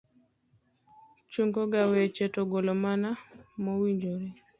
[1.31, 3.09] chungo ga weche to golo mana
[3.61, 4.27] ma owinjore